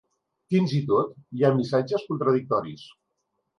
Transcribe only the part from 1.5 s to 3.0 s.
missatges contradictoris.